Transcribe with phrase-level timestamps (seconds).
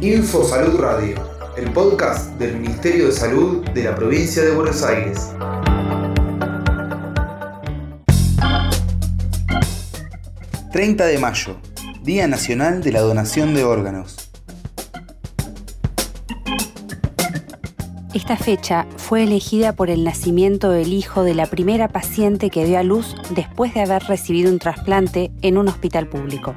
[0.00, 1.16] Info Salud Radio,
[1.56, 5.32] el podcast del Ministerio de Salud de la provincia de Buenos Aires.
[10.72, 11.56] ...30 de mayo...
[12.04, 14.30] ...Día Nacional de la Donación de Órganos...
[18.14, 22.78] Esta fecha fue elegida por el nacimiento del hijo de la primera paciente que dio
[22.78, 26.54] a luz después de haber recibido un trasplante en un hospital público.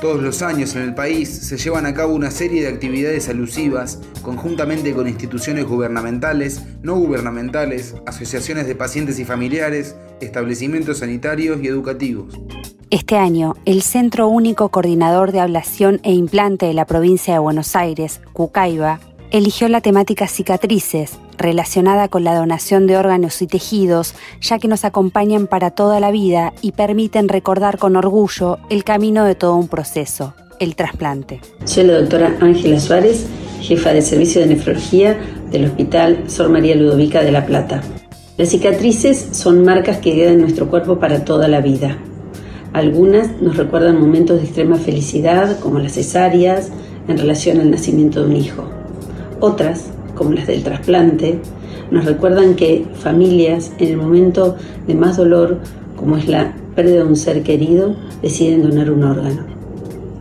[0.00, 4.00] Todos los años en el país se llevan a cabo una serie de actividades alusivas
[4.22, 12.40] conjuntamente con instituciones gubernamentales, no gubernamentales, asociaciones de pacientes y familiares, establecimientos sanitarios y educativos.
[12.88, 17.76] Este año, el Centro Único Coordinador de Ablación e Implante de la provincia de Buenos
[17.76, 24.58] Aires, Cucaiba, eligió la temática cicatrices, relacionada con la donación de órganos y tejidos, ya
[24.58, 29.36] que nos acompañan para toda la vida y permiten recordar con orgullo el camino de
[29.36, 31.40] todo un proceso, el trasplante.
[31.64, 33.26] Soy la doctora Ángela Suárez,
[33.60, 35.18] jefa de servicio de nefrología
[35.50, 37.82] del Hospital Sor María Ludovica de La Plata.
[38.36, 41.98] Las cicatrices son marcas que quedan en nuestro cuerpo para toda la vida.
[42.72, 46.70] Algunas nos recuerdan momentos de extrema felicidad, como las cesáreas,
[47.08, 48.79] en relación al nacimiento de un hijo.
[49.40, 51.40] Otras, como las del trasplante,
[51.90, 55.58] nos recuerdan que familias en el momento de más dolor,
[55.96, 59.44] como es la pérdida de un ser querido, deciden donar un órgano.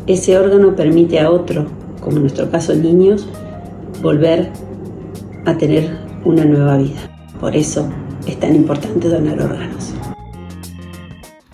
[0.07, 1.67] Ese órgano permite a otro,
[2.01, 3.27] como en nuestro caso niños,
[4.01, 4.51] volver
[5.45, 7.29] a tener una nueva vida.
[7.39, 7.89] Por eso
[8.25, 9.93] es tan importante donar órganos.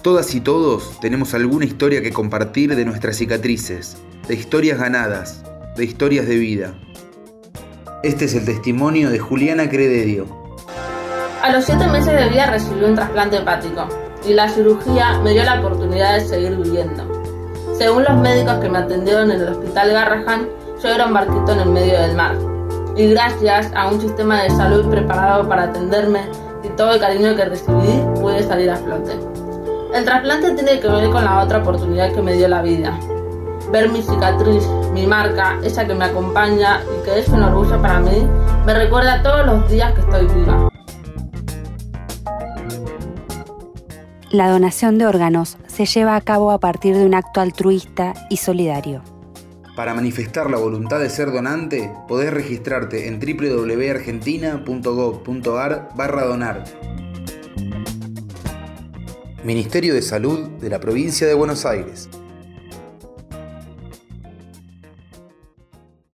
[0.03, 5.43] Todas y todos tenemos alguna historia que compartir de nuestras cicatrices, de historias ganadas,
[5.75, 6.75] de historias de vida.
[8.05, 10.27] Este es el testimonio de Juliana Crederio.
[11.41, 13.87] A los 7 meses de vida recibí un trasplante hepático
[14.23, 17.03] y la cirugía me dio la oportunidad de seguir viviendo.
[17.75, 20.47] Según los médicos que me atendieron en el hospital Garrahan,
[20.83, 22.37] yo era un barquito en el medio del mar.
[22.95, 26.29] Y gracias a un sistema de salud preparado para atenderme
[26.63, 29.13] y todo el cariño que recibí, pude salir a flote.
[29.95, 32.99] El trasplante tiene que ver con la otra oportunidad que me dio la vida,
[33.75, 34.63] Ver mi cicatriz,
[34.93, 38.25] mi marca, esa que me acompaña y que es un orgullo para mí,
[38.65, 40.69] me recuerda todos los días que estoy viva.
[44.31, 48.37] La donación de órganos se lleva a cabo a partir de un acto altruista y
[48.37, 49.01] solidario.
[49.75, 56.63] Para manifestar la voluntad de ser donante, podés registrarte en www.argentina.gov.ar barra donar.
[59.43, 62.07] Ministerio de Salud de la Provincia de Buenos Aires.